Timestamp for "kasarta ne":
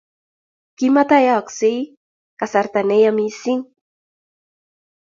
2.39-2.95